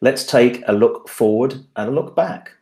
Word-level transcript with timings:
let's 0.00 0.24
take 0.24 0.62
a 0.68 0.72
look 0.72 1.08
forward 1.08 1.54
and 1.76 1.88
a 1.88 1.92
look 1.92 2.14
back. 2.14 2.52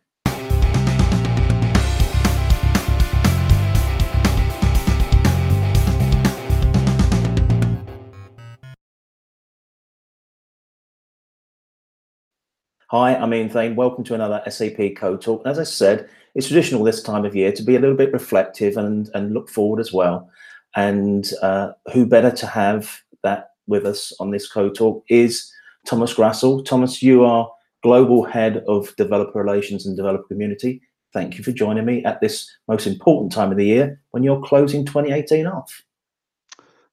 Hi, 12.88 13.16
I'm 13.16 13.34
Ian 13.34 13.50
Thain. 13.50 13.75
Welcome 13.75 14.05
to 14.05 14.14
another 14.14 14.43
SAP 14.48 14.95
Code 14.96 15.21
Talk. 15.21 15.43
As 15.45 15.59
I 15.59 15.64
said, 15.64 16.09
it's 16.37 16.46
traditional 16.46 16.84
this 16.84 17.03
time 17.03 17.25
of 17.25 17.34
year 17.34 17.50
to 17.50 17.62
be 17.62 17.75
a 17.75 17.80
little 17.80 17.96
bit 17.96 18.12
reflective 18.12 18.77
and, 18.77 19.11
and 19.12 19.34
look 19.34 19.50
forward 19.50 19.80
as 19.80 19.93
well. 19.93 20.30
And 20.77 21.29
uh, 21.43 21.73
who 21.93 22.07
better 22.07 22.30
to 22.30 22.46
have 22.46 23.03
that 23.25 23.50
with 23.66 23.84
us 23.84 24.12
on 24.21 24.30
this 24.30 24.48
Code 24.48 24.77
Talk 24.77 25.05
is 25.09 25.53
Thomas 25.87 26.14
Grassl. 26.14 26.64
Thomas, 26.64 27.03
you 27.03 27.25
are 27.25 27.50
Global 27.82 28.25
Head 28.25 28.64
of 28.68 28.95
Developer 28.96 29.43
Relations 29.43 29.86
and 29.86 29.96
Developer 29.96 30.27
Community. 30.29 30.82
Thank 31.13 31.39
you 31.39 31.44
for 31.44 31.53
joining 31.53 31.86
me 31.86 32.05
at 32.05 32.21
this 32.21 32.51
most 32.69 32.87
important 32.87 33.33
time 33.33 33.51
of 33.51 33.57
the 33.57 33.65
year 33.65 34.01
when 34.11 34.23
you're 34.23 34.43
closing 34.43 34.85
2018 34.85 35.47
off. 35.47 35.83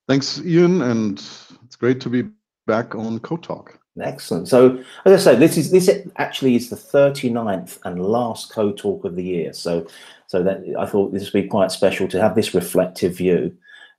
Thanks, 0.07 0.39
Ian, 0.45 0.81
and 0.81 1.17
it's 1.65 1.75
great 1.75 1.99
to 2.01 2.09
be 2.09 2.29
back 2.67 2.95
on 2.95 3.19
Code 3.19 3.43
Talk. 3.43 3.79
Excellent. 4.01 4.47
So, 4.47 4.83
as 5.05 5.27
I 5.27 5.33
say, 5.33 5.39
this 5.39 5.57
is 5.57 5.69
this 5.69 5.89
actually 6.17 6.55
is 6.55 6.69
the 6.69 6.75
39th 6.75 7.77
and 7.85 8.03
last 8.03 8.51
code 8.51 8.77
talk 8.77 9.05
of 9.05 9.15
the 9.15 9.23
year. 9.23 9.53
So, 9.53 9.85
so 10.27 10.41
that 10.41 10.63
I 10.79 10.87
thought 10.87 11.13
this 11.13 11.31
would 11.31 11.43
be 11.43 11.47
quite 11.47 11.71
special 11.71 12.07
to 12.07 12.19
have 12.19 12.33
this 12.33 12.55
reflective 12.55 13.17
view. 13.17 13.55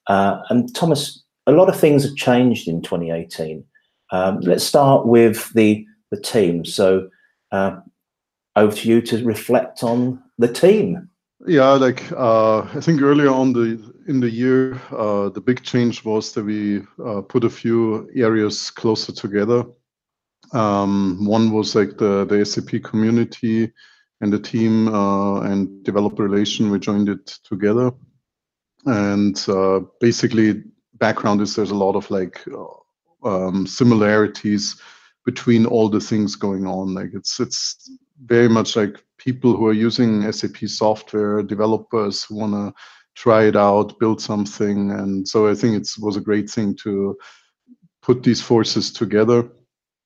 Uh, 0.09 0.43
and 0.51 0.75
Thomas, 0.75 1.23
a 1.47 1.53
lot 1.53 1.69
of 1.69 1.79
things 1.79 2.03
have 2.03 2.17
changed 2.17 2.67
in 2.67 2.83
2018. 2.83 3.65
Um, 4.15 4.41
let's 4.41 4.65
start 4.65 5.07
with 5.07 5.53
the 5.55 5.85
the 6.11 6.21
team. 6.21 6.65
So, 6.65 7.09
uh, 7.51 7.81
over 8.55 8.77
to 8.77 8.89
you 8.89 9.03
to 9.03 9.25
reflect 9.25 9.83
on 9.83 10.23
the 10.39 10.47
team. 10.47 11.09
Yeah, 11.47 11.71
like 11.71 12.13
uh, 12.13 12.61
I 12.61 12.81
think 12.81 13.03
earlier 13.03 13.31
on 13.31 13.53
the 13.53 13.93
in 14.07 14.21
the 14.21 14.31
year, 14.31 14.81
uh, 14.93 15.31
the 15.31 15.41
big 15.41 15.63
change 15.63 16.05
was 16.05 16.33
that 16.33 16.45
we 16.45 16.83
uh, 17.05 17.23
put 17.23 17.43
a 17.45 17.51
few 17.51 18.09
areas 18.15 18.71
closer 18.71 19.13
together. 19.13 19.65
Um, 20.53 21.27
one 21.27 21.51
was 21.51 21.75
like 21.75 21.99
the, 21.99 22.25
the 22.27 22.45
SAP 22.45 22.83
community 22.85 23.73
and 24.21 24.33
the 24.33 24.39
team 24.39 24.95
uh, 24.95 25.41
and 25.41 25.83
developer 25.83 26.23
relation. 26.23 26.71
We 26.71 26.79
joined 26.79 27.09
it 27.09 27.27
together. 27.27 27.91
And 28.87 29.37
uh, 29.49 29.81
basically, 30.01 30.63
background 30.95 31.41
is 31.41 31.57
there's 31.57 31.73
a 31.73 31.83
lot 31.87 31.97
of 31.97 32.09
like 32.11 32.47
um, 33.25 33.67
similarities 33.67 34.81
between 35.25 35.67
all 35.67 35.89
the 35.89 36.01
things 36.01 36.37
going 36.37 36.67
on. 36.67 36.95
Like 36.95 37.11
it's 37.15 37.41
it's 37.41 37.91
very 38.25 38.49
much 38.49 38.77
like 38.77 39.03
people 39.19 39.57
who 39.57 39.67
are 39.67 39.73
using 39.73 40.31
SAP 40.31 40.69
software, 40.69 41.43
developers 41.43 42.25
who 42.25 42.37
want 42.37 42.53
to 42.53 42.75
try 43.15 43.45
it 43.45 43.57
out, 43.57 43.99
build 43.99 44.21
something. 44.21 44.91
And 44.91 45.27
so 45.27 45.49
I 45.49 45.55
think 45.55 45.77
it 45.77 45.89
was 46.01 46.17
a 46.17 46.21
great 46.21 46.51
thing 46.51 46.77
to 46.83 47.17
put 48.03 48.23
these 48.23 48.41
forces 48.41 48.93
together 48.93 49.49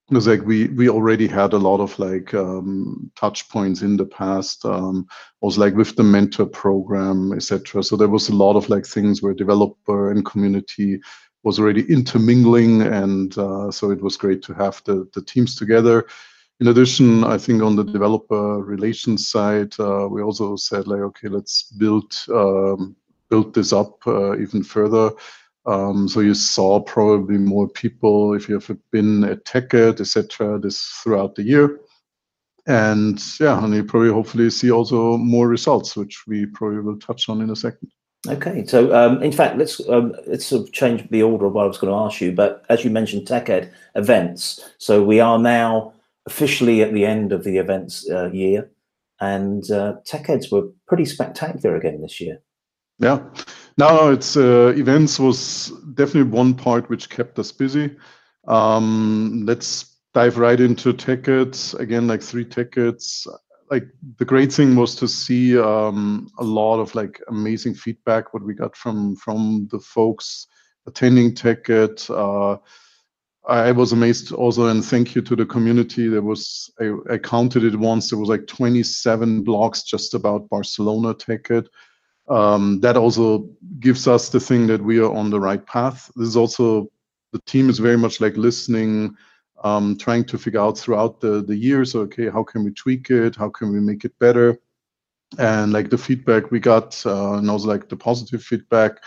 because 0.09 0.27
like 0.27 0.43
we 0.43 0.69
we 0.69 0.89
already 0.89 1.27
had 1.27 1.53
a 1.53 1.59
lot 1.59 1.81
of 1.81 1.99
like 1.99 2.33
um, 2.33 3.11
touch 3.17 3.49
points 3.49 3.83
in 3.83 3.97
the 3.97 4.07
past 4.07 4.65
um, 4.65 5.07
was 5.43 5.59
like 5.59 5.75
with 5.75 5.95
the 5.97 6.03
mentor 6.03 6.47
program 6.47 7.33
etc 7.33 7.83
so 7.83 7.97
there 7.97 8.09
was 8.09 8.29
a 8.29 8.35
lot 8.35 8.57
of 8.57 8.69
like 8.71 8.87
things 8.87 9.21
where 9.21 9.35
developer 9.35 10.11
and 10.11 10.25
community 10.25 10.99
was 11.45 11.59
already 11.59 11.83
intermingling 11.91 12.83
and 12.83 13.37
uh, 13.39 13.71
so 13.71 13.91
it 13.91 14.01
was 14.01 14.17
great 14.17 14.43
to 14.43 14.53
have 14.55 14.83
the 14.85 15.09
the 15.15 15.23
teams 15.23 15.55
together 15.55 16.07
in 16.61 16.69
addition 16.69 17.25
i 17.25 17.39
think 17.39 17.63
on 17.63 17.77
the 17.77 17.85
developer 17.85 18.59
relations 18.59 19.29
side 19.29 19.73
uh, 19.79 20.07
we 20.11 20.23
also 20.23 20.57
said 20.57 20.87
like 20.87 21.01
okay 21.01 21.29
let's 21.29 21.65
build 21.79 22.13
um, 22.35 22.97
build 23.31 23.55
this 23.55 23.73
up 23.73 24.05
uh, 24.07 24.37
even 24.39 24.63
further 24.63 25.11
um, 25.69 26.09
so 26.09 26.21
you 26.21 26.33
saw 26.33 26.81
probably 26.81 27.37
more 27.37 27.69
people 27.69 28.33
if 28.33 28.49
you 28.49 28.59
have 28.59 28.91
been 28.91 29.23
at 29.25 29.45
TechEd, 29.45 30.01
etc. 30.01 30.59
This 30.59 30.83
throughout 31.03 31.35
the 31.35 31.43
year, 31.43 31.81
and 32.67 33.23
yeah, 33.39 33.63
and 33.63 33.75
you 33.75 33.85
probably 33.85 34.11
hopefully 34.11 34.49
see 34.49 34.71
also 34.71 35.19
more 35.19 35.47
results, 35.47 35.95
which 35.95 36.27
we 36.27 36.47
probably 36.47 36.81
will 36.81 36.99
touch 36.99 37.29
on 37.29 37.43
in 37.43 37.51
a 37.51 37.57
second. 37.57 37.91
Okay, 38.29 38.67
so 38.67 38.95
um, 38.95 39.23
in 39.23 39.33
fact, 39.33 39.57
let's 39.57 39.81
um, 39.89 40.15
let's 40.27 40.47
sort 40.47 40.67
of 40.67 40.73
change 40.73 41.09
the 41.11 41.23
order 41.23 41.47
of 41.47 41.55
what 41.55 41.65
I 41.65 41.69
was 41.69 41.79
going 41.79 41.93
to 41.93 41.99
ask 41.99 42.21
you. 42.21 42.33
But 42.33 42.65
as 42.69 42.85
you 42.85 42.91
mentioned, 42.91 43.27
TechEd 43.27 43.71
events. 43.95 44.71
So 44.79 45.03
we 45.03 45.21
are 45.21 45.39
now 45.39 45.95
officially 46.27 46.83
at 46.83 46.93
the 46.93 47.07
end 47.07 47.33
of 47.33 47.45
the 47.45 47.57
events 47.57 48.09
uh, 48.11 48.31
year, 48.31 48.71
and 49.21 49.71
uh, 49.71 49.97
TechEds 50.07 50.53
were 50.53 50.69
pretty 50.87 51.07
spectacular 51.07 51.77
again 51.77 52.03
this 52.03 52.21
year. 52.21 52.39
Yeah, 52.99 53.23
no, 53.79 54.13
it's 54.13 54.37
uh, 54.37 54.75
events 54.77 55.19
was 55.19 55.73
definitely 55.95 56.31
one 56.31 56.55
part 56.55 56.91
which 56.91 57.09
kept 57.09 57.39
us 57.39 57.53
busy. 57.53 57.97
Um, 58.47 59.45
let's 59.47 59.97
dive 60.15 60.37
right 60.37 60.59
into 60.59 60.93
TechEds 60.93 61.79
again, 61.79 62.07
like 62.07 62.23
three 62.23 62.45
TechEds. 62.45 63.27
Like 63.71 63.89
the 64.19 64.25
great 64.25 64.53
thing 64.53 64.77
was 64.77 64.95
to 64.97 65.09
see 65.09 65.59
um, 65.59 66.31
a 66.39 66.45
lot 66.45 66.81
of 66.81 66.95
like 66.95 67.21
amazing 67.29 67.75
feedback 67.75 68.33
what 68.33 68.43
we 68.43 68.55
got 68.55 68.77
from 68.77 69.17
from 69.17 69.69
the 69.71 69.79
folks 69.79 70.47
attending 70.87 71.35
TechEd. 71.35 72.09
Uh, 72.11 72.59
I 73.47 73.73
was 73.73 73.93
amazed 73.93 74.33
also, 74.33 74.67
and 74.67 74.85
thank 74.85 75.15
you 75.15 75.23
to 75.23 75.35
the 75.35 75.47
community. 75.47 76.09
There 76.09 76.23
was 76.23 76.71
I, 76.81 76.93
I 77.11 77.19
counted 77.19 77.65
it 77.65 77.79
once. 77.79 78.11
There 78.11 78.19
was 78.19 78.29
like 78.29 78.47
27 78.47 79.45
blogs 79.45 79.85
just 79.85 80.15
about 80.15 80.49
Barcelona 80.49 81.15
TechEd 81.15 81.69
um, 82.29 82.81
that 82.81 82.97
also 82.97 83.49
gives 83.81 84.07
us 84.07 84.29
the 84.29 84.41
thing 84.41 84.67
that 84.67 84.83
we 84.83 84.99
are 84.99 85.13
on 85.13 85.31
the 85.31 85.41
right 85.41 85.65
path. 85.65 86.11
This 86.17 86.29
is 86.29 86.37
also 86.37 86.91
the 87.33 87.41
team 87.47 87.69
is 87.71 87.79
very 87.79 87.97
much 87.97 88.21
like 88.21 88.37
listening, 88.37 89.17
um, 89.65 89.97
trying 89.97 90.25
to 90.25 90.39
figure 90.39 90.61
out 90.61 90.79
throughout 90.79 91.21
the 91.21 91.43
the 91.43 91.57
years. 91.57 91.95
Okay, 91.95 92.29
how 92.29 92.43
can 92.45 92.65
we 92.65 92.73
tweak 92.73 93.11
it? 93.11 93.37
How 93.37 93.49
can 93.49 93.73
we 93.73 93.81
make 93.81 94.05
it 94.05 94.19
better? 94.19 94.59
And 95.39 95.73
like 95.73 95.91
the 95.91 95.99
feedback 95.99 96.51
we 96.51 96.59
got, 96.61 97.05
uh, 97.05 97.35
and 97.35 97.51
also 97.51 97.69
like 97.69 97.89
the 97.89 97.97
positive 97.97 98.43
feedback, 98.43 99.03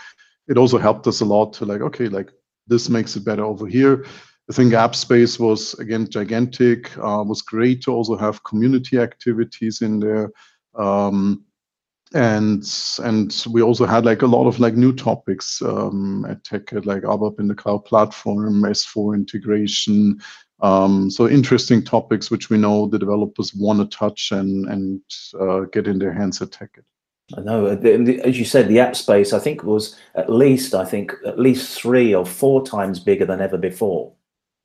it 0.48 0.56
also 0.56 0.78
helped 0.78 1.06
us 1.06 1.20
a 1.20 1.24
lot 1.24 1.52
to 1.54 1.64
like, 1.64 1.80
okay, 1.80 2.08
like 2.08 2.30
this 2.68 2.88
makes 2.88 3.16
it 3.16 3.24
better 3.24 3.44
over 3.44 3.66
here. 3.66 4.04
I 4.50 4.52
think 4.52 4.72
App 4.72 4.94
Space 4.94 5.38
was 5.38 5.74
again 5.74 6.08
gigantic. 6.08 6.96
Uh, 6.98 7.24
was 7.26 7.42
great 7.42 7.82
to 7.82 7.92
also 7.92 8.16
have 8.16 8.44
community 8.44 8.98
activities 8.98 9.82
in 9.82 10.00
there. 10.00 10.30
Um, 10.74 11.44
and 12.14 12.64
and 13.02 13.44
we 13.50 13.62
also 13.62 13.86
had 13.86 14.04
like 14.04 14.22
a 14.22 14.26
lot 14.26 14.46
of 14.46 14.60
like 14.60 14.74
new 14.74 14.94
topics 14.94 15.62
um, 15.62 16.26
at 16.28 16.44
Tech, 16.44 16.72
like 16.72 17.02
ABAP 17.02 17.40
in 17.40 17.48
the 17.48 17.54
cloud 17.54 17.84
platform, 17.84 18.62
S4 18.62 19.14
integration. 19.14 20.20
Um, 20.60 21.10
so 21.10 21.28
interesting 21.28 21.82
topics 21.82 22.30
which 22.30 22.48
we 22.48 22.56
know 22.56 22.86
the 22.86 22.98
developers 22.98 23.52
want 23.54 23.80
to 23.80 23.96
touch 23.96 24.30
and 24.32 24.68
and 24.68 25.00
uh, 25.40 25.60
get 25.72 25.88
in 25.88 25.98
their 25.98 26.12
hands 26.12 26.40
at 26.40 26.52
Tech. 26.52 26.78
I 27.36 27.40
know, 27.40 27.66
as 27.66 28.38
you 28.38 28.44
said, 28.44 28.68
the 28.68 28.80
app 28.80 28.94
space 28.94 29.32
I 29.32 29.38
think 29.38 29.62
was 29.62 29.96
at 30.14 30.30
least 30.30 30.74
I 30.74 30.84
think 30.84 31.14
at 31.26 31.38
least 31.38 31.78
three 31.80 32.14
or 32.14 32.26
four 32.26 32.64
times 32.64 33.00
bigger 33.00 33.24
than 33.24 33.40
ever 33.40 33.56
before. 33.56 34.12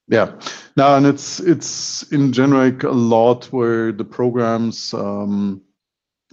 Yeah, 0.10 0.40
now 0.76 0.96
and 0.96 1.06
it's 1.06 1.40
it's 1.40 2.04
in 2.12 2.32
general 2.32 2.70
like 2.70 2.84
a 2.84 2.90
lot 2.90 3.46
where 3.46 3.92
the 3.92 4.06
programs. 4.06 4.94
Um, 4.94 5.62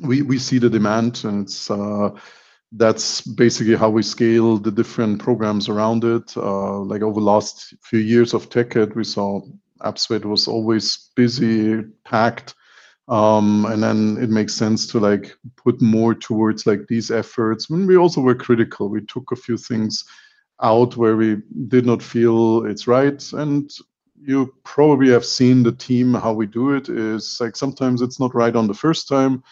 we 0.01 0.23
we 0.23 0.39
see 0.39 0.59
the 0.59 0.71
demand, 0.71 1.25
and 1.25 1.45
it's 1.45 1.71
uh, 1.71 2.11
that's 2.73 3.21
basically 3.21 3.77
how 3.77 3.89
we 3.89 4.03
scale 4.03 4.59
the 4.59 4.71
different 4.71 5.21
programs 5.21 5.69
around 5.69 6.05
it. 6.05 6.37
Uh, 6.37 6.79
like 6.81 7.03
over 7.03 7.21
the 7.21 7.27
last 7.27 7.75
few 7.83 8.01
years 8.01 8.35
of 8.35 8.49
TechEd, 8.49 8.95
we 8.95 9.05
saw 9.05 9.41
App 9.85 9.99
Space 9.99 10.25
was 10.25 10.49
always 10.49 11.11
busy, 11.15 11.83
packed, 12.05 12.55
um, 13.09 13.67
and 13.67 13.83
then 13.83 14.17
it 14.21 14.31
makes 14.31 14.55
sense 14.55 14.87
to 14.89 14.99
like 14.99 15.37
put 15.57 15.81
more 15.81 16.15
towards 16.15 16.67
like 16.67 16.87
these 16.89 17.11
efforts. 17.11 17.71
When 17.71 17.87
we 17.87 17.97
also 17.97 18.21
were 18.21 18.35
critical, 18.35 18.89
we 18.89 19.03
took 19.03 19.31
a 19.31 19.37
few 19.37 19.57
things 19.57 20.05
out 20.63 20.97
where 20.97 21.17
we 21.17 21.37
did 21.69 21.87
not 21.87 22.03
feel 22.03 22.65
it's 22.65 22.87
right, 22.89 23.23
and 23.33 23.71
you 24.21 24.55
probably 24.65 25.11
have 25.11 25.25
seen 25.25 25.63
the 25.63 25.73
team 25.73 26.15
how 26.15 26.33
we 26.33 26.47
do 26.47 26.75
it 26.75 26.89
is 26.89 27.39
like 27.41 27.55
sometimes 27.55 28.01
it's 28.01 28.19
not 28.19 28.35
right 28.35 28.57
on 28.57 28.67
the 28.67 28.73
first 28.75 29.07
time 29.07 29.43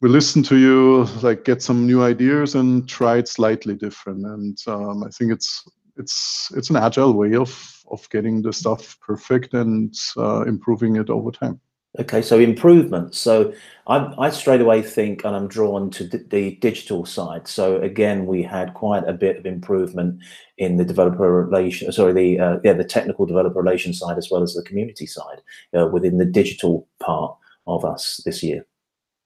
we 0.00 0.08
listen 0.08 0.42
to 0.44 0.56
you, 0.56 1.04
like 1.22 1.44
get 1.44 1.62
some 1.62 1.86
new 1.86 2.02
ideas 2.02 2.54
and 2.54 2.88
try 2.88 3.18
it 3.18 3.28
slightly 3.28 3.74
different. 3.74 4.24
And 4.24 4.58
um, 4.66 5.04
I 5.04 5.08
think 5.08 5.32
it's 5.32 5.68
it's 5.96 6.50
it's 6.56 6.70
an 6.70 6.76
agile 6.76 7.12
way 7.12 7.34
of 7.34 7.82
of 7.90 8.08
getting 8.10 8.42
the 8.42 8.52
stuff 8.52 8.98
perfect 9.00 9.52
and 9.52 9.94
uh, 10.16 10.42
improving 10.42 10.96
it 10.96 11.10
over 11.10 11.30
time. 11.30 11.60
Okay, 11.98 12.22
so 12.22 12.38
improvements. 12.38 13.18
So 13.18 13.52
I, 13.88 14.14
I 14.16 14.30
straight 14.30 14.60
away 14.60 14.80
think, 14.80 15.24
and 15.24 15.34
I'm 15.34 15.48
drawn 15.48 15.90
to 15.90 16.04
the 16.04 16.56
digital 16.60 17.04
side. 17.04 17.48
So 17.48 17.80
again, 17.80 18.26
we 18.26 18.44
had 18.44 18.74
quite 18.74 19.02
a 19.08 19.12
bit 19.12 19.36
of 19.36 19.44
improvement 19.44 20.22
in 20.56 20.76
the 20.76 20.84
developer 20.84 21.46
relation, 21.46 21.90
sorry, 21.90 22.12
the 22.12 22.38
uh, 22.38 22.58
yeah, 22.62 22.74
the 22.74 22.84
technical 22.84 23.26
developer 23.26 23.60
relation 23.60 23.92
side 23.92 24.18
as 24.18 24.30
well 24.30 24.42
as 24.42 24.54
the 24.54 24.62
community 24.62 25.04
side 25.04 25.42
uh, 25.76 25.88
within 25.88 26.18
the 26.18 26.24
digital 26.24 26.86
part 27.00 27.36
of 27.66 27.84
us 27.84 28.22
this 28.24 28.42
year. 28.42 28.64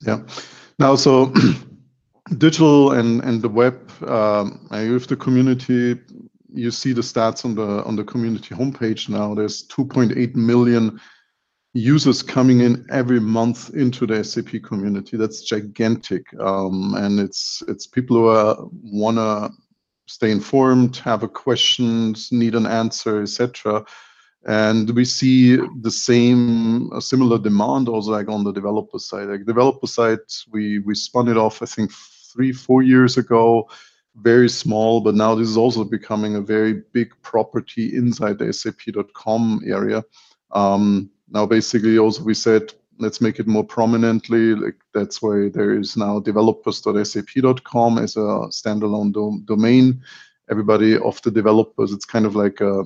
Yeah. 0.00 0.22
Now, 0.78 0.96
so 0.96 1.32
digital 2.38 2.92
and 2.92 3.22
and 3.22 3.42
the 3.42 3.48
web, 3.48 3.90
um, 4.02 4.66
with 4.70 5.06
the 5.06 5.16
community, 5.16 6.00
you 6.52 6.70
see 6.70 6.92
the 6.92 7.00
stats 7.00 7.44
on 7.44 7.54
the 7.54 7.84
on 7.84 7.96
the 7.96 8.04
community 8.04 8.54
homepage 8.54 9.08
now. 9.08 9.34
There's 9.34 9.66
2.8 9.68 10.34
million 10.34 11.00
users 11.74 12.22
coming 12.22 12.60
in 12.60 12.86
every 12.90 13.20
month 13.20 13.70
into 13.74 14.06
the 14.06 14.22
SAP 14.22 14.62
community. 14.62 15.16
That's 15.16 15.42
gigantic, 15.42 16.26
um, 16.40 16.94
and 16.94 17.20
it's 17.20 17.62
it's 17.68 17.86
people 17.86 18.16
who 18.16 18.70
wanna 18.82 19.50
stay 20.06 20.30
informed, 20.30 20.96
have 20.98 21.22
a 21.22 21.28
questions, 21.28 22.30
need 22.30 22.54
an 22.54 22.66
answer, 22.66 23.22
etc. 23.22 23.84
And 24.46 24.90
we 24.90 25.04
see 25.04 25.56
the 25.80 25.90
same, 25.90 26.90
similar 27.00 27.38
demand 27.38 27.88
also 27.88 28.10
like 28.12 28.28
on 28.28 28.44
the 28.44 28.52
developer 28.52 28.98
side. 28.98 29.28
Like 29.28 29.46
developer 29.46 29.86
side, 29.86 30.18
we 30.52 30.80
we 30.80 30.94
spun 30.94 31.28
it 31.28 31.36
off, 31.36 31.62
I 31.62 31.66
think 31.66 31.90
three, 31.92 32.52
four 32.52 32.82
years 32.82 33.16
ago, 33.16 33.68
very 34.16 34.48
small, 34.48 35.00
but 35.00 35.14
now 35.14 35.34
this 35.34 35.48
is 35.48 35.56
also 35.56 35.82
becoming 35.82 36.36
a 36.36 36.40
very 36.40 36.82
big 36.92 37.14
property 37.22 37.96
inside 37.96 38.38
the 38.38 38.52
SAP.com 38.52 39.62
area. 39.66 40.04
Um, 40.50 41.10
now 41.30 41.46
basically 41.46 41.98
also 41.98 42.22
we 42.22 42.34
said 42.34 42.72
let's 42.98 43.20
make 43.20 43.38
it 43.38 43.46
more 43.46 43.64
prominently 43.64 44.54
like 44.54 44.76
that's 44.92 45.20
why 45.20 45.48
there 45.48 45.76
is 45.78 45.96
now 45.96 46.20
developers.sap.com 46.20 47.98
as 47.98 48.16
a 48.16 48.28
standalone 48.50 49.12
do 49.12 49.40
domain 49.44 50.00
everybody 50.50 50.96
of 50.98 51.20
the 51.22 51.30
developers 51.30 51.92
it's 51.92 52.04
kind 52.04 52.26
of 52.26 52.36
like 52.36 52.60
a, 52.60 52.84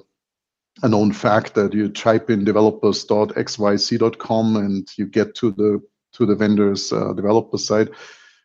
a 0.82 0.88
known 0.88 1.12
fact 1.12 1.54
that 1.54 1.72
you 1.72 1.88
type 1.88 2.30
in 2.30 2.44
developers.xyz.com 2.44 4.56
and 4.56 4.88
you 4.96 5.06
get 5.06 5.36
to 5.36 5.52
the 5.52 5.80
to 6.12 6.26
the 6.26 6.34
vendor's 6.34 6.92
uh, 6.92 7.12
developer 7.12 7.58
site 7.58 7.88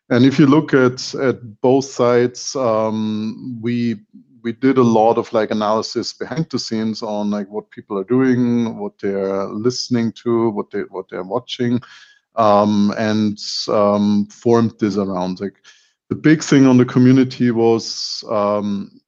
and 0.09 0.25
if 0.25 0.37
you 0.37 0.45
look 0.45 0.73
at 0.73 1.15
at 1.15 1.61
both 1.61 1.85
sides 1.85 2.53
um, 2.55 3.57
we 3.61 3.97
we 4.43 4.51
did 4.51 4.77
a 4.77 4.83
lot 4.83 5.17
of 5.17 5.31
like 5.33 5.51
analysis 5.51 6.13
behind 6.13 6.49
the 6.49 6.59
scenes 6.59 7.01
on 7.01 7.31
like 7.31 7.49
what 7.49 7.71
people 7.71 7.97
are 7.97 8.03
doing, 8.03 8.77
what 8.77 8.99
they're 8.99 9.45
listening 9.45 10.11
to, 10.11 10.49
what 10.49 10.69
they 10.69 10.81
what 10.81 11.09
they're 11.09 11.23
watching, 11.23 11.81
um, 12.35 12.93
and 12.97 13.39
um, 13.69 14.27
formed 14.27 14.77
this 14.79 14.97
around. 14.97 15.39
Like 15.39 15.55
the 16.09 16.15
big 16.15 16.43
thing 16.43 16.65
on 16.65 16.77
the 16.77 16.85
community 16.85 17.51
was 17.51 18.23
um, 18.29 18.99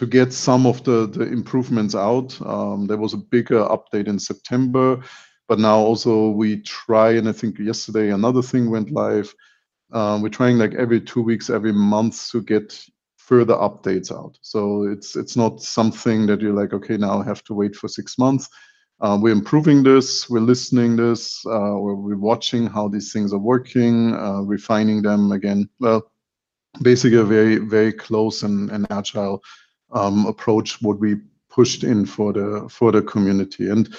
to 0.00 0.06
get 0.06 0.32
some 0.32 0.64
of 0.64 0.82
the 0.84 1.06
the 1.06 1.24
improvements 1.30 1.94
out. 1.94 2.40
Um, 2.40 2.86
there 2.86 2.96
was 2.96 3.12
a 3.12 3.18
bigger 3.18 3.62
update 3.66 4.08
in 4.08 4.18
September, 4.18 4.98
but 5.46 5.58
now 5.58 5.76
also 5.76 6.30
we 6.30 6.62
try, 6.62 7.10
and 7.18 7.28
I 7.28 7.32
think 7.32 7.58
yesterday 7.58 8.10
another 8.10 8.40
thing 8.40 8.70
went 8.70 8.90
live. 8.90 9.34
Uh, 9.92 10.18
we're 10.22 10.30
trying 10.30 10.56
like 10.56 10.74
every 10.74 11.02
two 11.02 11.20
weeks, 11.20 11.50
every 11.50 11.74
month 11.74 12.30
to 12.30 12.40
get 12.40 12.82
further 13.18 13.52
updates 13.52 14.10
out. 14.10 14.38
So 14.40 14.84
it's 14.84 15.16
it's 15.16 15.36
not 15.36 15.62
something 15.62 16.26
that 16.28 16.40
you're 16.40 16.60
like, 16.62 16.72
okay, 16.72 16.96
now 16.96 17.20
I 17.20 17.24
have 17.24 17.44
to 17.44 17.54
wait 17.54 17.76
for 17.76 17.88
six 17.88 18.16
months. 18.16 18.48
Uh, 19.02 19.18
we're 19.20 19.32
improving 19.32 19.82
this, 19.82 20.30
we're 20.30 20.40
listening 20.52 20.96
this, 20.96 21.44
uh, 21.44 21.76
we're 21.76 22.16
watching 22.16 22.66
how 22.66 22.88
these 22.88 23.12
things 23.12 23.34
are 23.34 23.44
working, 23.52 24.14
uh, 24.14 24.40
refining 24.40 25.02
them 25.02 25.32
again. 25.32 25.68
Well, 25.78 26.10
basically 26.80 27.18
a 27.18 27.24
very 27.24 27.56
very 27.58 27.92
close 27.92 28.44
and, 28.44 28.70
and 28.70 28.86
agile 28.90 29.42
um, 29.92 30.26
approach 30.26 30.82
what 30.82 30.98
we 30.98 31.16
pushed 31.48 31.84
in 31.84 32.06
for 32.06 32.32
the 32.32 32.66
for 32.70 32.92
the 32.92 33.02
community. 33.02 33.68
And 33.68 33.94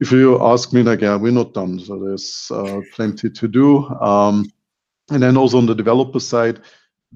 if 0.00 0.10
you 0.10 0.42
ask 0.42 0.72
me, 0.72 0.82
like, 0.82 1.02
yeah, 1.02 1.16
we're 1.16 1.32
not 1.32 1.54
done. 1.54 1.78
So 1.78 1.98
there's 1.98 2.50
uh, 2.50 2.80
plenty 2.94 3.30
to 3.30 3.48
do. 3.48 3.86
Um, 4.00 4.50
and 5.10 5.22
then 5.22 5.36
also 5.36 5.58
on 5.58 5.66
the 5.66 5.74
developer 5.74 6.20
side, 6.20 6.60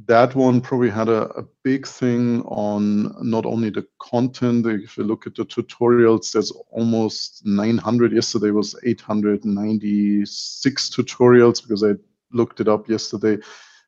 that 0.06 0.34
one 0.34 0.61
probably 0.61 0.90
had 0.90 1.08
a, 1.08 1.31
a, 1.38 1.44
big 1.62 1.87
thing 1.87 2.43
on 2.43 3.14
not 3.22 3.46
only 3.46 3.70
the 3.70 3.87
content. 4.00 4.66
If 4.66 4.99
you 4.99 5.05
look 5.05 5.25
at 5.26 5.37
the 5.37 5.44
tutorials, 5.44 6.32
there's 6.32 6.50
almost 6.70 7.46
900. 7.46 8.12
Yesterday 8.12 8.50
was 8.50 8.75
896 8.84 10.90
tutorials 10.90 11.62
because 11.62 11.84
I 11.84 11.93
looked 12.32 12.61
it 12.61 12.69
up 12.69 12.88
yesterday. 12.88 13.38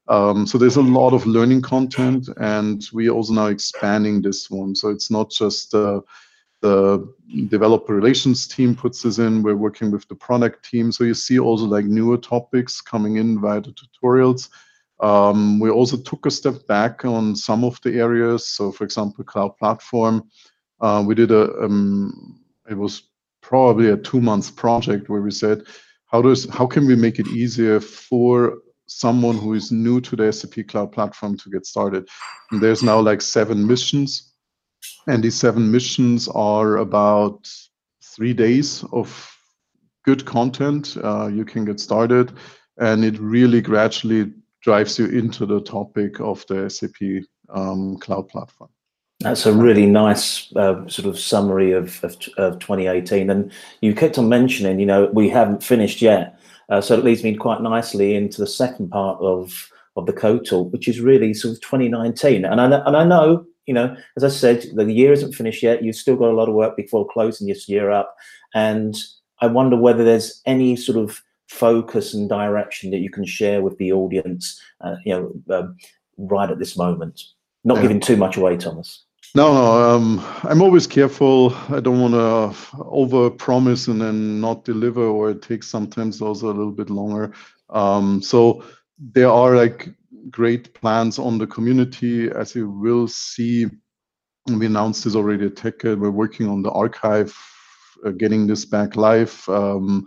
Um, 0.09 0.47
so 0.47 0.57
there's 0.59 0.77
a 0.77 0.83
lot 0.83 1.13
of 1.13 1.27
learning 1.27 1.63
content, 1.63 2.29
and 2.37 2.85
we 2.93 3.11
also 3.11 3.33
now 3.33 3.47
expanding 3.47 4.23
this 4.23 4.51
one. 4.51 4.75
So 4.75 4.91
it's 4.91 5.11
not 5.11 5.31
just 5.31 5.75
uh, 5.75 6.01
the 6.61 7.13
developer 7.49 7.95
relations 7.95 8.47
team 8.47 8.75
puts 8.75 9.03
this 9.03 9.19
in. 9.19 9.43
We're 9.43 9.57
working 9.57 9.91
with 9.91 10.07
the 10.09 10.15
product 10.15 10.65
team. 10.69 10.93
So 10.93 11.05
you 11.05 11.15
see 11.15 11.39
also 11.39 11.65
like 11.65 11.85
newer 11.85 12.19
topics 12.19 12.81
coming 12.81 13.17
in 13.17 13.41
via 13.41 13.61
the 13.61 13.73
tutorials. 13.73 14.49
Um, 15.01 15.61
we 15.61 15.71
also 15.71 15.97
took 15.97 16.25
a 16.25 16.31
step 16.31 16.67
back 16.67 17.05
on 17.05 17.37
some 17.37 17.65
of 17.65 17.81
the 17.83 17.99
areas. 17.99 18.49
So, 18.49 18.73
for 18.73 18.85
example, 18.85 19.25
cloud 19.25 19.57
platform, 19.59 20.31
uh, 20.81 21.05
we 21.07 21.15
did 21.15 21.31
a. 21.33 21.53
Um, 21.65 22.41
it 22.69 22.75
was 22.75 23.03
probably 23.43 23.91
a 23.91 23.97
two-month 23.97 24.57
project 24.57 25.09
where 25.09 25.21
we 25.21 25.31
said, 25.31 25.63
how 26.07 26.23
does 26.23 26.49
how 26.49 26.67
can 26.67 26.87
we 26.87 26.97
make 26.97 27.19
it 27.19 27.29
easier 27.29 27.81
for 27.81 28.59
someone 28.89 29.37
who 29.37 29.55
is 29.55 29.73
new 29.73 30.01
to 30.01 30.17
the 30.17 30.33
SAP 30.33 30.69
Cloud 30.69 30.93
Platform 30.93 31.37
to 31.39 31.51
get 31.51 31.67
started? 31.67 32.09
And 32.51 32.63
there's 32.63 32.83
now 32.83 33.01
like 33.01 33.23
seven 33.23 33.67
missions, 33.67 34.33
and 35.07 35.23
these 35.23 35.37
seven 35.37 35.71
missions 35.71 36.29
are 36.29 36.77
about 36.79 37.49
three 38.03 38.33
days 38.33 38.85
of 38.93 39.33
good 40.05 40.25
content. 40.25 40.97
Uh, 41.03 41.27
you 41.27 41.45
can 41.45 41.65
get 41.65 41.81
started, 41.81 42.33
and 42.79 43.05
it 43.05 43.19
really 43.19 43.61
gradually 43.61 44.33
drives 44.63 44.99
you 44.99 45.07
into 45.07 45.47
the 45.47 45.61
topic 45.61 46.21
of 46.21 46.45
the 46.49 46.69
SAP 46.69 47.25
um, 47.51 47.97
cloud 47.99 48.29
platform. 48.29 48.71
That's 49.21 49.47
a 49.47 49.53
really 49.53 49.87
nice 49.87 50.55
uh, 50.57 50.87
sort 50.89 51.09
of 51.09 51.19
summary 51.19 51.73
of, 51.73 52.05
of, 52.05 52.17
of, 52.37 52.59
2018. 52.59 53.31
And 53.31 53.51
you 53.81 53.95
kept 53.95 54.19
on 54.19 54.29
mentioning, 54.29 54.79
you 54.79 54.85
know, 54.85 55.07
we 55.07 55.31
haven't 55.31 55.63
finished 55.63 56.03
yet. 56.03 56.36
Uh, 56.69 56.81
so 56.81 56.95
it 56.95 57.05
leads 57.05 57.23
me 57.23 57.37
quite 57.37 57.63
nicely 57.63 58.15
into 58.15 58.41
the 58.41 58.47
second 58.47 58.91
part 58.91 59.21
of, 59.21 59.71
of 59.97 60.07
the 60.07 60.13
code 60.13 60.45
talk, 60.45 60.73
which 60.73 60.89
is 60.89 61.01
really 61.01 61.33
sort 61.33 61.55
of 61.55 61.61
2019. 61.61 62.45
And 62.45 62.61
I, 62.61 62.65
and 62.65 62.97
I 62.97 63.05
know, 63.05 63.45
you 63.67 63.75
know, 63.75 63.97
as 64.17 64.25
I 64.25 64.29
said, 64.29 64.65
the 64.75 64.85
year 64.93 65.13
isn't 65.13 65.35
finished 65.35 65.63
yet. 65.63 65.83
You've 65.83 65.97
still 65.97 66.17
got 66.17 66.31
a 66.31 66.37
lot 66.37 66.49
of 66.49 66.55
work 66.55 66.77
before 66.77 67.07
closing 67.09 67.47
this 67.47 67.69
year 67.69 67.91
up. 67.91 68.15
And 68.55 68.97
I 69.41 69.47
wonder 69.47 69.77
whether 69.77 70.05
there's 70.05 70.41
any 70.47 70.77
sort 70.77 70.99
of 70.99 71.23
focus 71.49 72.15
and 72.15 72.29
direction 72.29 72.91
that 72.91 72.99
you 72.99 73.11
can 73.11 73.25
share 73.25 73.63
with 73.63 73.79
the 73.79 73.93
audience, 73.93 74.61
uh, 74.81 74.97
you 75.05 75.15
know, 75.15 75.57
um, 75.57 75.77
right 76.19 76.51
at 76.51 76.59
this 76.59 76.77
moment? 76.77 77.23
Not 77.65 77.77
yeah. 77.77 77.83
giving 77.83 78.01
too 78.01 78.17
much 78.17 78.37
away, 78.37 78.57
Thomas. 78.57 79.05
No, 79.37 79.53
no. 79.53 79.95
Um, 79.95 80.25
I'm 80.45 80.63
always 80.63 80.87
careful. 80.87 81.55
I 81.69 81.81
don't 81.81 82.01
want 82.01 82.15
to 82.15 82.75
over 82.87 83.29
promise 83.29 83.87
and 83.87 84.01
then 84.01 84.41
not 84.41 84.65
deliver, 84.65 85.03
or 85.05 85.31
it 85.33 85.43
takes 85.43 85.69
sometimes 85.69 86.23
also 86.23 86.47
a 86.47 86.57
little 86.57 86.73
bit 86.73 86.89
longer. 86.89 87.35
Um, 87.69 88.23
so 88.23 88.65
there 88.99 89.29
are 89.29 89.55
like 89.55 89.91
great 90.31 90.73
plans 90.73 91.19
on 91.19 91.37
the 91.37 91.47
community, 91.47 92.31
as 92.31 92.55
you 92.55 92.71
will 92.71 93.09
see. 93.09 93.67
We 94.47 94.65
announced 94.65 95.05
this 95.05 95.15
already 95.15 95.45
at 95.45 95.57
TechEd. 95.57 95.99
We're 95.99 96.11
working 96.11 96.49
on 96.49 96.63
the 96.63 96.71
archive, 96.71 97.37
uh, 98.07 98.13
getting 98.13 98.47
this 98.47 98.65
back 98.65 98.97
live. 98.97 99.47
Um, 99.51 100.07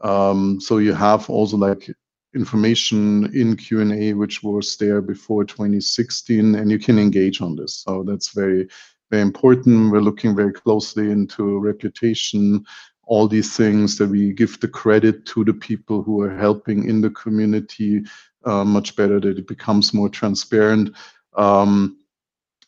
um, 0.00 0.58
so 0.58 0.78
you 0.78 0.94
have 0.94 1.28
also 1.28 1.58
like 1.58 1.86
information 2.34 3.30
in 3.34 3.56
Q&A 3.56 4.12
which 4.12 4.42
was 4.42 4.76
there 4.76 5.00
before 5.00 5.44
2016 5.44 6.54
and 6.54 6.70
you 6.70 6.78
can 6.78 6.98
engage 6.98 7.40
on 7.40 7.56
this. 7.56 7.82
So 7.86 8.02
that's 8.04 8.32
very, 8.32 8.68
very 9.10 9.22
important. 9.22 9.90
We're 9.90 10.00
looking 10.00 10.36
very 10.36 10.52
closely 10.52 11.10
into 11.10 11.58
reputation, 11.58 12.64
all 13.04 13.26
these 13.26 13.56
things 13.56 13.98
that 13.98 14.08
we 14.08 14.32
give 14.32 14.60
the 14.60 14.68
credit 14.68 15.26
to 15.26 15.44
the 15.44 15.54
people 15.54 16.02
who 16.02 16.20
are 16.22 16.36
helping 16.36 16.88
in 16.88 17.00
the 17.00 17.10
community 17.10 18.02
uh, 18.44 18.64
much 18.64 18.94
better, 18.96 19.18
that 19.20 19.38
it 19.38 19.48
becomes 19.48 19.92
more 19.92 20.08
transparent. 20.08 20.94
Um, 21.36 21.98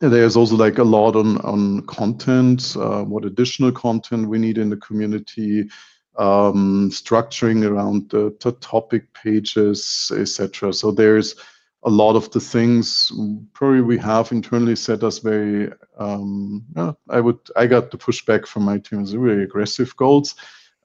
there's 0.00 0.36
also 0.36 0.56
like 0.56 0.78
a 0.78 0.84
lot 0.84 1.14
on, 1.14 1.38
on 1.42 1.86
content, 1.86 2.76
uh, 2.76 3.04
what 3.04 3.24
additional 3.24 3.70
content 3.70 4.28
we 4.28 4.38
need 4.38 4.58
in 4.58 4.68
the 4.68 4.76
community, 4.78 5.68
um, 6.16 6.90
structuring 6.90 7.68
around 7.68 8.10
the, 8.10 8.34
the 8.40 8.52
topic 8.52 9.12
pages, 9.14 10.10
etc. 10.16 10.72
So 10.72 10.90
there's 10.90 11.36
a 11.84 11.90
lot 11.90 12.14
of 12.14 12.30
the 12.30 12.40
things 12.40 13.10
probably 13.54 13.80
we 13.80 13.98
have 13.98 14.30
internally 14.32 14.76
set 14.76 15.02
us 15.02 15.18
very. 15.18 15.72
Um, 15.98 16.64
yeah, 16.76 16.92
I 17.08 17.20
would 17.20 17.40
I 17.56 17.66
got 17.66 17.90
the 17.90 17.98
pushback 17.98 18.46
from 18.46 18.64
my 18.64 18.78
team 18.78 19.02
as 19.02 19.12
very 19.12 19.42
aggressive 19.42 19.96
goals. 19.96 20.34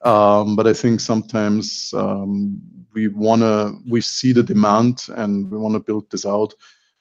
Um, 0.03 0.55
but 0.55 0.67
I 0.67 0.73
think 0.73 0.99
sometimes 0.99 1.91
um, 1.95 2.61
we 2.93 3.07
wanna 3.07 3.73
we 3.89 4.01
see 4.01 4.31
the 4.31 4.43
demand 4.43 5.07
and 5.15 5.49
we 5.51 5.57
want 5.57 5.73
to 5.73 5.79
build 5.79 6.09
this 6.09 6.25
out. 6.25 6.53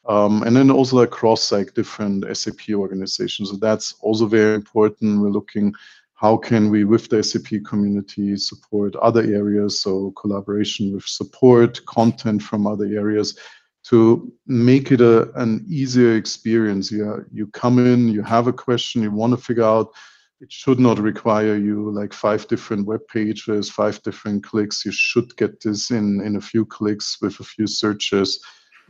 Um, 0.08 0.44
and 0.44 0.54
then 0.54 0.70
also 0.70 1.00
across 1.00 1.50
like 1.50 1.74
different 1.74 2.24
SAP 2.36 2.70
organizations. 2.70 3.50
So 3.50 3.56
that's 3.56 3.94
also 4.00 4.26
very 4.26 4.54
important. 4.54 5.20
We're 5.20 5.30
looking 5.30 5.74
how 6.16 6.38
can 6.38 6.70
we, 6.70 6.84
with 6.84 7.08
the 7.10 7.22
SAP 7.22 7.62
community, 7.64 8.36
support 8.38 8.96
other 8.96 9.22
areas? 9.22 9.82
So 9.82 10.12
collaboration 10.12 10.94
with 10.94 11.04
support, 11.04 11.84
content 11.84 12.42
from 12.42 12.66
other 12.66 12.86
areas 12.86 13.38
to 13.84 14.32
make 14.46 14.90
it 14.90 15.02
a, 15.02 15.30
an 15.40 15.64
easier 15.68 16.16
experience. 16.16 16.90
You, 16.90 17.24
you 17.30 17.46
come 17.48 17.78
in, 17.78 18.08
you 18.08 18.22
have 18.22 18.46
a 18.46 18.52
question, 18.52 19.02
you 19.02 19.10
want 19.10 19.32
to 19.32 19.36
figure 19.36 19.62
out, 19.62 19.92
it 20.40 20.50
should 20.50 20.80
not 20.80 20.98
require 20.98 21.56
you 21.56 21.90
like 21.92 22.12
five 22.14 22.48
different 22.48 22.86
web 22.86 23.00
pages, 23.08 23.70
five 23.70 24.02
different 24.02 24.42
clicks. 24.42 24.84
You 24.86 24.92
should 24.92 25.36
get 25.36 25.60
this 25.60 25.90
in, 25.90 26.22
in 26.22 26.36
a 26.36 26.40
few 26.40 26.64
clicks 26.64 27.18
with 27.20 27.38
a 27.40 27.44
few 27.44 27.66
searches, 27.66 28.42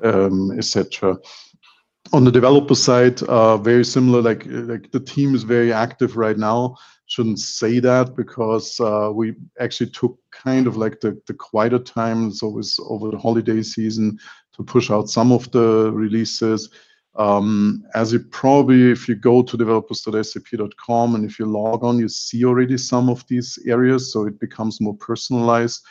um, 0.02 0.56
etc. 0.56 1.16
On 2.12 2.24
the 2.24 2.32
developer 2.32 2.76
side, 2.76 3.20
uh, 3.24 3.56
very 3.56 3.84
similar, 3.84 4.22
like, 4.22 4.44
like 4.46 4.92
the 4.92 5.00
team 5.00 5.34
is 5.34 5.42
very 5.42 5.72
active 5.72 6.16
right 6.16 6.38
now 6.38 6.76
shouldn't 7.06 7.38
say 7.38 7.78
that 7.78 8.16
because 8.16 8.78
uh, 8.80 9.10
we 9.12 9.34
actually 9.60 9.90
took 9.90 10.18
kind 10.32 10.66
of 10.66 10.76
like 10.76 11.00
the, 11.00 11.20
the 11.26 11.34
quieter 11.34 11.78
times 11.78 12.42
always 12.42 12.78
over 12.88 13.10
the 13.10 13.18
holiday 13.18 13.62
season 13.62 14.18
to 14.54 14.64
push 14.64 14.90
out 14.90 15.08
some 15.08 15.32
of 15.32 15.50
the 15.52 15.90
releases. 15.92 16.68
Um, 17.14 17.84
as 17.94 18.12
you 18.12 18.20
probably, 18.20 18.90
if 18.90 19.08
you 19.08 19.14
go 19.14 19.42
to 19.42 19.56
developers.sap.com 19.56 21.14
and 21.14 21.24
if 21.24 21.38
you 21.38 21.46
log 21.46 21.82
on, 21.82 21.98
you 21.98 22.08
see 22.08 22.44
already 22.44 22.76
some 22.76 23.08
of 23.08 23.26
these 23.28 23.58
areas, 23.66 24.12
so 24.12 24.26
it 24.26 24.38
becomes 24.38 24.80
more 24.80 24.96
personalized. 24.96 25.82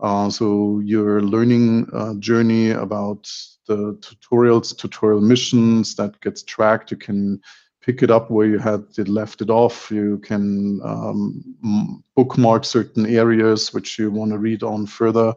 Uh, 0.00 0.30
so 0.30 0.80
your 0.82 1.20
learning 1.20 1.86
uh, 1.92 2.14
journey 2.14 2.70
about 2.70 3.30
the 3.66 3.94
tutorials, 4.00 4.76
tutorial 4.76 5.20
missions 5.20 5.94
that 5.96 6.18
gets 6.20 6.42
tracked, 6.42 6.90
you 6.90 6.96
can 6.96 7.40
pick 7.80 8.02
it 8.02 8.10
up 8.10 8.30
where 8.30 8.46
you 8.46 8.58
had 8.58 8.84
it 8.98 9.08
left 9.08 9.40
it 9.40 9.50
off. 9.50 9.90
You 9.90 10.18
can 10.18 10.80
um, 10.84 12.04
bookmark 12.14 12.64
certain 12.64 13.06
areas 13.06 13.72
which 13.72 13.98
you 13.98 14.10
want 14.10 14.32
to 14.32 14.38
read 14.38 14.62
on 14.62 14.86
further. 14.86 15.34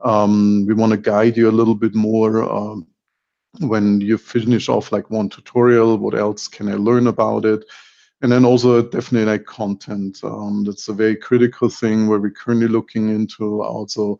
Um, 0.00 0.66
we 0.66 0.74
want 0.74 0.92
to 0.92 0.98
guide 0.98 1.36
you 1.36 1.48
a 1.48 1.58
little 1.58 1.74
bit 1.74 1.94
more 1.94 2.42
um, 2.42 2.86
when 3.60 4.00
you 4.00 4.18
finish 4.18 4.68
off 4.68 4.92
like 4.92 5.10
one 5.10 5.28
tutorial. 5.28 5.96
What 5.96 6.14
else 6.14 6.48
can 6.48 6.68
I 6.68 6.74
learn 6.74 7.06
about 7.06 7.44
it? 7.44 7.64
And 8.22 8.32
then 8.32 8.44
also 8.44 8.82
definitely 8.82 9.30
like 9.30 9.46
content. 9.46 10.18
Um, 10.22 10.64
that's 10.64 10.88
a 10.88 10.92
very 10.92 11.16
critical 11.16 11.68
thing 11.68 12.06
where 12.08 12.18
we're 12.18 12.30
currently 12.30 12.68
looking 12.68 13.08
into 13.08 13.62
also 13.62 14.18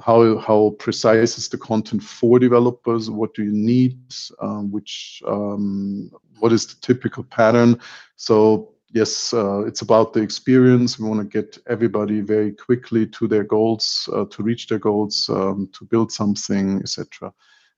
how 0.00 0.38
how 0.38 0.70
precise 0.78 1.38
is 1.38 1.48
the 1.48 1.58
content 1.58 2.02
for 2.02 2.38
developers? 2.38 3.10
What 3.10 3.34
do 3.34 3.44
you 3.44 3.52
need? 3.52 3.98
Um, 4.40 4.70
which 4.70 5.22
um, 5.26 6.10
what 6.38 6.52
is 6.52 6.66
the 6.66 6.80
typical 6.80 7.24
pattern? 7.24 7.80
So 8.16 8.74
yes, 8.92 9.32
uh, 9.32 9.64
it's 9.66 9.82
about 9.82 10.12
the 10.12 10.20
experience. 10.20 10.98
We 10.98 11.08
want 11.08 11.20
to 11.20 11.42
get 11.42 11.58
everybody 11.68 12.20
very 12.20 12.52
quickly 12.52 13.06
to 13.06 13.28
their 13.28 13.44
goals, 13.44 14.08
uh, 14.12 14.24
to 14.26 14.42
reach 14.42 14.68
their 14.68 14.78
goals, 14.78 15.28
um, 15.28 15.68
to 15.72 15.84
build 15.84 16.12
something, 16.12 16.80
etc. 16.80 17.32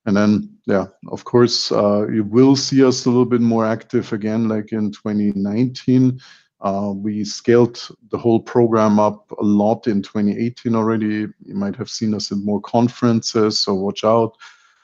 And 0.04 0.16
then, 0.16 0.50
yeah, 0.66 0.86
of 1.08 1.24
course, 1.24 1.70
uh, 1.70 2.08
you 2.08 2.24
will 2.24 2.56
see 2.56 2.84
us 2.84 3.04
a 3.04 3.10
little 3.10 3.24
bit 3.24 3.40
more 3.40 3.64
active 3.64 4.12
again, 4.12 4.48
like 4.48 4.72
in 4.72 4.90
2019. 4.90 6.20
Uh, 6.62 6.92
we 6.94 7.24
scaled 7.24 7.88
the 8.10 8.18
whole 8.18 8.38
program 8.38 9.00
up 9.00 9.30
a 9.32 9.42
lot 9.42 9.88
in 9.88 10.00
2018 10.00 10.76
already. 10.76 11.26
You 11.44 11.54
might 11.54 11.74
have 11.74 11.90
seen 11.90 12.14
us 12.14 12.30
in 12.30 12.44
more 12.44 12.60
conferences, 12.60 13.58
so 13.58 13.74
watch 13.74 14.04
out. 14.04 14.36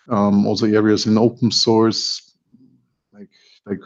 Um, 0.08 0.44
also 0.47 0.66
areas 0.66 1.06
in 1.06 1.16
open 1.16 1.52
source, 1.52 2.35
like 3.12 3.28
like 3.64 3.78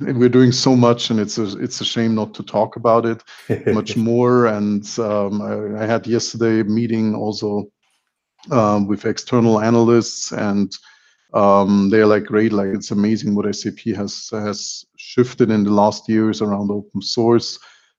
we're 0.00 0.28
doing 0.28 0.52
so 0.52 0.76
much, 0.76 1.08
and 1.08 1.18
it's 1.18 1.38
a 1.38 1.56
it's 1.58 1.80
a 1.80 1.84
shame 1.84 2.14
not 2.14 2.34
to 2.34 2.42
talk 2.42 2.76
about 2.76 3.06
it 3.06 3.22
much 3.72 3.96
more. 3.96 4.46
And 4.46 4.86
um, 4.98 5.40
I, 5.40 5.84
I, 5.84 5.86
had 5.86 6.06
yesterday 6.06 6.60
a 6.60 6.64
meeting 6.64 7.14
also 7.14 7.70
um, 8.50 8.86
with 8.86 9.06
external 9.06 9.60
analysts 9.60 10.32
and 10.32 10.76
um, 11.36 11.90
they're 11.90 12.06
like 12.06 12.24
great 12.24 12.52
like 12.52 12.68
it's 12.68 12.90
amazing 12.90 13.34
what 13.34 13.54
sap 13.54 13.78
has 13.94 14.30
has 14.30 14.86
shifted 14.96 15.50
in 15.50 15.64
the 15.64 15.70
last 15.70 16.08
years 16.08 16.40
around 16.40 16.70
open 16.70 17.02
source. 17.02 17.58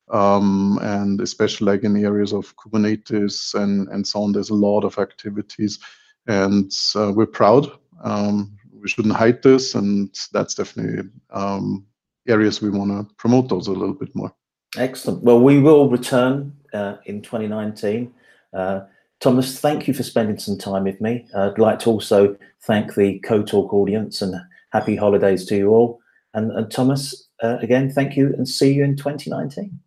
Um, 0.10 0.79
and 0.82 1.20
especially 1.20 1.65
like 1.74 1.84
in 1.84 1.94
the 1.94 2.06
areas 2.06 2.34
of 2.34 2.56
kubernetes 2.56 3.53
and 3.53 3.89
and 3.89 4.08
so 4.08 4.24
on 4.24 4.32
there's 4.32 4.50
a 4.50 4.56
lot 4.56 4.84
of 4.84 4.98
activities. 4.98 5.79
And 6.25 6.72
uh, 6.96 7.12
we're 7.13 7.27
proud. 7.27 7.72
Um, 8.03 8.58
we 8.82 8.88
shouldn't 8.88 9.15
hide 9.15 9.44
this 9.44 9.75
and 9.75 10.17
that's 10.34 10.56
definitely 10.56 11.10
um, 11.29 11.86
areas 12.27 12.62
we 12.62 12.70
want 12.70 12.91
to 12.91 13.13
promote 13.15 13.50
those 13.50 13.67
a 13.67 13.72
little 13.72 13.94
bit 13.94 14.15
more. 14.15 14.34
Excellent. 14.77 15.24
Well 15.24 15.41
we 15.41 15.60
will 15.60 15.89
return 15.89 16.53
uh, 16.74 16.96
in 17.06 17.22
2019 17.22 18.13
uh, 18.53 18.82
Thomas, 19.19 19.59
thank 19.59 19.88
you 19.88 19.93
for 19.93 20.03
spending 20.03 20.38
some 20.38 20.57
time 20.57 20.83
with 20.83 21.01
me. 21.01 21.27
I'd 21.36 21.57
like 21.57 21.79
to 21.79 21.89
also 21.89 22.38
thank 22.63 22.95
the 22.95 23.19
Code 23.19 23.47
Talk 23.47 23.74
audience 23.74 24.21
and 24.21 24.36
happy 24.71 24.95
holidays 24.95 25.45
to 25.45 25.57
you 25.57 25.69
all. 25.69 26.00
And, 26.33 26.51
and 26.51 26.71
Thomas, 26.71 27.27
uh, 27.41 27.57
again, 27.62 27.89
thank 27.89 28.15
you 28.15 28.33
and 28.38 28.47
see 28.47 28.74
you 28.74 28.83
in 28.83 28.95
2019. 28.95 29.79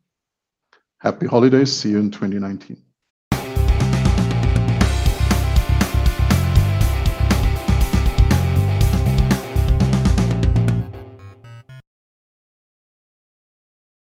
Happy 0.99 1.27
holidays. 1.27 1.73
See 1.73 1.91
you 1.91 1.99
in 1.99 2.11
2019. 2.11 2.83